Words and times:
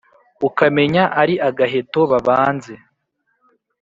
ukamenya 0.47 1.03
ari 1.21 1.35
agaheto 1.49 2.01
babanze! 2.11 2.73